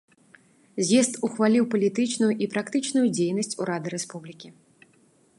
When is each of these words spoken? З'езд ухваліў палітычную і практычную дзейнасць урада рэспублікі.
З'езд 0.85 1.17
ухваліў 1.27 1.67
палітычную 1.75 2.29
і 2.45 2.47
практычную 2.55 3.03
дзейнасць 3.17 3.57
урада 3.65 3.87
рэспублікі. 3.95 4.47